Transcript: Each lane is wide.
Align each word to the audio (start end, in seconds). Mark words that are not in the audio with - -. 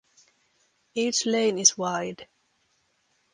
Each 0.95 1.27
lane 1.27 1.59
is 1.59 1.77
wide. 1.77 2.27